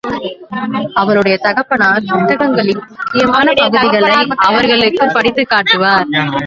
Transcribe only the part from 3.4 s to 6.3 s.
பகுதிகளை அவர்களுக்குப் படித்துக் காட்டுவார்.